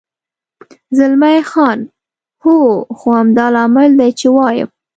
[0.97, 1.79] زلمی خان:
[2.43, 2.57] هو،
[2.97, 4.69] خو همدا لامل دی، چې وایم.